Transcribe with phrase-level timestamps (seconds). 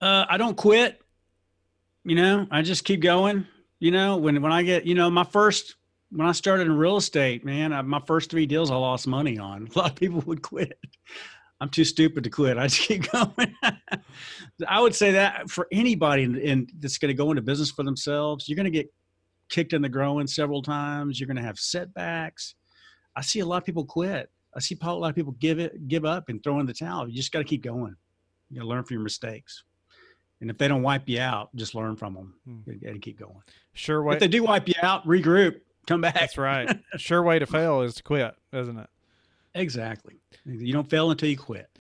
[0.00, 1.00] Uh, I don't quit.
[2.04, 3.46] You know, I just keep going.
[3.78, 5.76] You know, when when I get, you know, my first
[6.10, 9.38] when I started in real estate, man, I, my first three deals I lost money
[9.38, 9.68] on.
[9.74, 10.78] A lot of people would quit.
[11.60, 12.56] I'm too stupid to quit.
[12.56, 13.54] I just keep going.
[14.66, 17.82] I would say that for anybody in, in that's going to go into business for
[17.82, 18.90] themselves, you're going to get
[19.50, 21.20] kicked in the groin several times.
[21.20, 22.54] You're going to have setbacks.
[23.14, 24.30] I see a lot of people quit.
[24.54, 27.08] I see a lot of people give it, give up, and throw in the towel.
[27.08, 27.94] You just got to keep going.
[28.48, 29.62] You got to learn from your mistakes.
[30.40, 32.86] And if they don't wipe you out, just learn from them hmm.
[32.86, 33.42] and keep going.
[33.74, 34.14] Sure way.
[34.14, 36.14] If they do wipe you out, regroup, come back.
[36.14, 36.78] That's right.
[36.96, 38.88] sure way to fail is to quit, isn't it?
[39.54, 40.20] Exactly.
[40.44, 41.70] You don't fail until you quit.